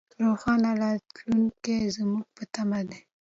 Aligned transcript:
روښانه 0.25 0.71
راتلونکی 0.81 1.75
زموږ 1.95 2.25
په 2.35 2.43
تمه 2.53 2.79
دی. 2.89 2.99